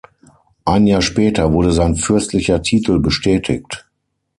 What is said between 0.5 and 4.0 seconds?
Ein Jahr später wurde sein fürstlicher Titel bestätigt.